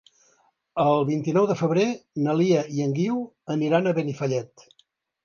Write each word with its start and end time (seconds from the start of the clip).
El 0.83 1.03
vint-i-nou 1.09 1.47
de 1.51 1.57
febrer 1.59 1.83
na 2.29 2.35
Lia 2.39 2.63
i 2.79 2.87
en 2.87 2.97
Guiu 3.01 3.21
aniran 3.57 3.91
a 3.91 3.95
Benifallet. 3.99 4.65